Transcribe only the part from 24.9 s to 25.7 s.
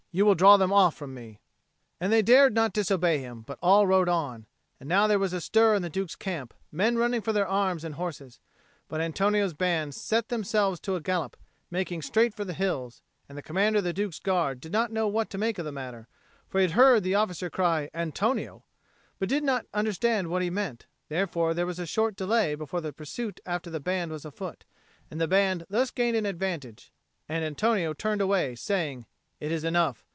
and the band